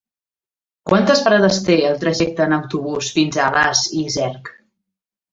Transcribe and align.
Quantes 0.91 1.19
parades 1.25 1.59
té 1.67 1.75
el 1.89 1.99
trajecte 2.03 2.43
en 2.45 2.55
autobús 2.57 3.09
fins 3.19 3.37
a 3.37 3.43
Alàs 3.51 3.83
i 4.01 4.07
Cerc? 4.15 4.51